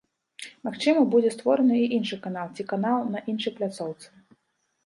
Магчыма, 0.67 1.03
будзе 1.15 1.33
створаны 1.35 1.77
і 1.81 1.89
іншы 1.97 2.19
канал 2.25 2.47
ці 2.55 2.65
канал 2.73 2.99
на 3.17 3.23
іншай 3.35 3.57
пляцоўцы. 3.61 4.07